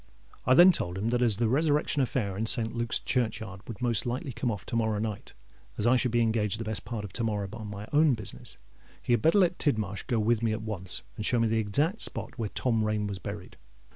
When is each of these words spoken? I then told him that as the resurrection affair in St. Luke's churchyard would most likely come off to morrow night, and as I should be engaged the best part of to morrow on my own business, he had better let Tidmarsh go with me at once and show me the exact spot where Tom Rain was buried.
I 0.47 0.55
then 0.55 0.71
told 0.71 0.97
him 0.97 1.11
that 1.11 1.21
as 1.21 1.37
the 1.37 1.47
resurrection 1.47 2.01
affair 2.01 2.35
in 2.35 2.47
St. 2.47 2.73
Luke's 2.75 2.97
churchyard 2.97 3.61
would 3.67 3.83
most 3.83 4.07
likely 4.07 4.31
come 4.33 4.49
off 4.49 4.65
to 4.65 4.75
morrow 4.75 4.97
night, 4.97 5.35
and 5.77 5.79
as 5.79 5.85
I 5.85 5.95
should 5.95 6.09
be 6.09 6.21
engaged 6.23 6.59
the 6.59 6.63
best 6.63 6.85
part 6.85 7.05
of 7.05 7.13
to 7.13 7.23
morrow 7.23 7.47
on 7.53 7.67
my 7.67 7.87
own 7.93 8.15
business, 8.15 8.57
he 8.99 9.13
had 9.13 9.21
better 9.21 9.37
let 9.37 9.59
Tidmarsh 9.59 10.01
go 10.07 10.17
with 10.19 10.41
me 10.41 10.53
at 10.53 10.63
once 10.63 11.03
and 11.17 11.23
show 11.23 11.39
me 11.39 11.47
the 11.47 11.59
exact 11.59 12.01
spot 12.01 12.39
where 12.39 12.49
Tom 12.49 12.83
Rain 12.83 13.05
was 13.05 13.19
buried. 13.19 13.57